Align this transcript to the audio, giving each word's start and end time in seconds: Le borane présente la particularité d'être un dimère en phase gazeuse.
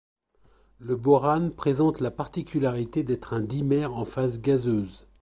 Le 0.79 0.95
borane 0.95 1.53
présente 1.53 1.99
la 1.99 2.09
particularité 2.09 3.03
d'être 3.03 3.33
un 3.35 3.41
dimère 3.41 3.93
en 3.95 4.03
phase 4.03 4.41
gazeuse. 4.41 5.07